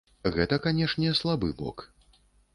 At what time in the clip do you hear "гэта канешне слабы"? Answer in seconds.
0.37-1.53